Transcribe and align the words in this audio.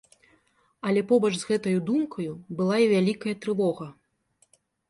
Але 0.91 1.03
побач 1.11 1.31
з 1.37 1.43
гэтаю 1.51 1.79
думкаю 1.91 2.31
была 2.63 2.75
і 2.87 2.91
вялікая 2.95 3.37
трывога. 3.45 3.85